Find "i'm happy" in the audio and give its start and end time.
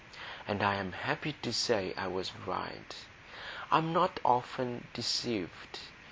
0.63-1.33